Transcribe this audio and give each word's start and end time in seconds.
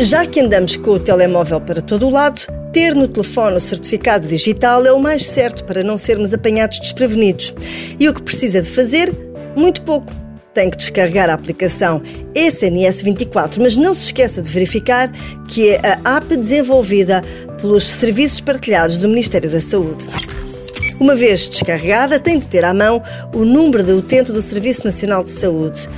Já 0.00 0.24
que 0.24 0.40
andamos 0.40 0.78
com 0.78 0.92
o 0.92 0.98
telemóvel 0.98 1.60
para 1.60 1.82
todo 1.82 2.06
o 2.06 2.10
lado, 2.10 2.40
ter 2.72 2.94
no 2.94 3.06
telefone 3.06 3.58
o 3.58 3.60
certificado 3.60 4.26
digital 4.26 4.84
é 4.86 4.92
o 4.92 4.98
mais 4.98 5.26
certo 5.26 5.62
para 5.64 5.84
não 5.84 5.98
sermos 5.98 6.32
apanhados 6.32 6.80
desprevenidos. 6.80 7.54
E 7.98 8.08
o 8.08 8.14
que 8.14 8.22
precisa 8.22 8.62
de 8.62 8.70
fazer? 8.70 9.14
Muito 9.54 9.82
pouco. 9.82 10.10
Tem 10.54 10.70
que 10.70 10.78
descarregar 10.78 11.28
a 11.28 11.34
aplicação 11.34 12.02
SNS 12.34 13.02
24, 13.02 13.60
mas 13.60 13.76
não 13.76 13.94
se 13.94 14.06
esqueça 14.06 14.40
de 14.40 14.50
verificar 14.50 15.12
que 15.46 15.68
é 15.68 15.80
a 16.02 16.16
app 16.16 16.34
desenvolvida 16.34 17.22
pelos 17.60 17.84
serviços 17.84 18.40
partilhados 18.40 18.96
do 18.96 19.06
Ministério 19.06 19.50
da 19.50 19.60
Saúde. 19.60 20.06
Uma 20.98 21.14
vez 21.14 21.46
descarregada, 21.46 22.18
tem 22.18 22.38
de 22.38 22.48
ter 22.48 22.64
à 22.64 22.72
mão 22.72 23.02
o 23.34 23.44
número 23.44 23.82
de 23.82 23.92
utente 23.92 24.32
do 24.32 24.40
Serviço 24.40 24.84
Nacional 24.84 25.22
de 25.22 25.30
Saúde 25.30 25.88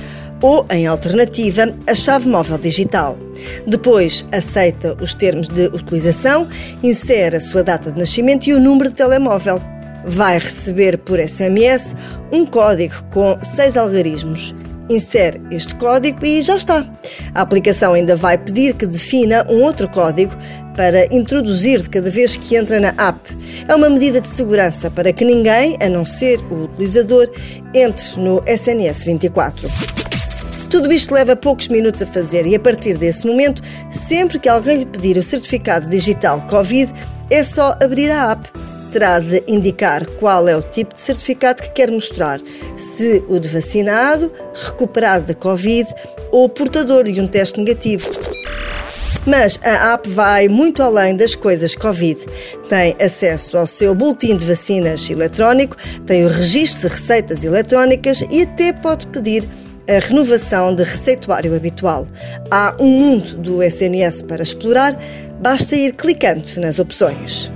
ou, 0.43 0.65
em 0.69 0.85
alternativa, 0.85 1.73
a 1.87 1.95
chave 1.95 2.27
móvel 2.27 2.57
digital. 2.57 3.17
Depois, 3.65 4.27
aceita 4.29 4.95
os 5.01 5.13
termos 5.13 5.47
de 5.47 5.67
utilização, 5.67 6.47
insere 6.83 7.37
a 7.37 7.39
sua 7.39 7.63
data 7.63 7.89
de 7.91 7.97
nascimento 7.97 8.47
e 8.47 8.53
o 8.53 8.59
número 8.59 8.89
de 8.89 8.95
telemóvel. 8.95 9.61
Vai 10.05 10.37
receber 10.37 10.97
por 10.97 11.17
SMS 11.17 11.95
um 12.29 12.45
código 12.45 12.93
com 13.09 13.37
seis 13.41 13.77
algarismos. 13.77 14.53
Insere 14.89 15.41
este 15.49 15.75
código 15.75 16.25
e 16.25 16.41
já 16.41 16.57
está. 16.57 16.85
A 17.33 17.41
aplicação 17.41 17.93
ainda 17.93 18.17
vai 18.17 18.37
pedir 18.37 18.73
que 18.73 18.85
defina 18.85 19.47
um 19.49 19.61
outro 19.61 19.87
código 19.87 20.35
para 20.75 21.05
introduzir 21.05 21.81
de 21.81 21.89
cada 21.89 22.09
vez 22.09 22.35
que 22.35 22.57
entra 22.57 22.81
na 22.81 22.89
app. 22.97 23.17
É 23.65 23.73
uma 23.73 23.89
medida 23.89 24.19
de 24.19 24.27
segurança 24.27 24.91
para 24.91 25.13
que 25.13 25.23
ninguém, 25.23 25.77
a 25.79 25.87
não 25.87 26.03
ser 26.03 26.41
o 26.51 26.65
utilizador, 26.65 27.29
entre 27.73 28.19
no 28.19 28.43
SNS 28.45 29.05
24. 29.05 30.02
Tudo 30.73 30.91
isto 30.91 31.13
leva 31.13 31.35
poucos 31.35 31.67
minutos 31.67 32.01
a 32.01 32.07
fazer 32.07 32.47
e 32.47 32.55
a 32.55 32.59
partir 32.59 32.97
desse 32.97 33.27
momento, 33.27 33.61
sempre 33.91 34.39
que 34.39 34.49
alguém 34.49 34.79
lhe 34.79 34.85
pedir 34.87 35.17
o 35.17 35.21
certificado 35.21 35.87
digital 35.87 36.41
Covid, 36.47 36.91
é 37.29 37.43
só 37.43 37.77
abrir 37.79 38.09
a 38.09 38.31
app. 38.31 38.49
Terá 38.91 39.19
de 39.19 39.43
indicar 39.47 40.03
qual 40.17 40.47
é 40.47 40.57
o 40.57 40.63
tipo 40.63 40.95
de 40.95 40.99
certificado 40.99 41.61
que 41.61 41.69
quer 41.69 41.91
mostrar, 41.91 42.41
se 42.75 43.23
o 43.27 43.37
de 43.39 43.49
vacinado, 43.49 44.31
recuperado 44.65 45.27
da 45.27 45.35
Covid 45.35 45.87
ou 46.31 46.49
portador 46.49 47.03
de 47.03 47.21
um 47.21 47.27
teste 47.27 47.59
negativo. 47.59 48.09
Mas 49.27 49.59
a 49.63 49.93
app 49.93 50.09
vai 50.09 50.47
muito 50.47 50.81
além 50.81 51.15
das 51.15 51.35
coisas 51.35 51.75
Covid. 51.75 52.19
Tem 52.67 52.95
acesso 52.99 53.59
ao 53.59 53.67
seu 53.67 53.93
boletim 53.93 54.35
de 54.35 54.45
vacinas 54.47 55.07
eletrónico, 55.07 55.77
tem 56.07 56.25
o 56.25 56.29
registro 56.29 56.89
de 56.89 56.95
receitas 56.95 57.43
eletrónicas 57.43 58.23
e 58.31 58.41
até 58.41 58.73
pode 58.73 59.05
pedir 59.05 59.47
a 59.87 59.99
renovação 59.99 60.73
de 60.73 60.83
receituário 60.83 61.55
habitual. 61.55 62.07
Há 62.49 62.75
um 62.79 62.87
mundo 62.87 63.37
do 63.37 63.63
SNS 63.63 64.23
para 64.23 64.43
explorar, 64.43 64.97
basta 65.41 65.75
ir 65.75 65.93
clicando 65.93 66.43
nas 66.57 66.79
opções. 66.79 67.51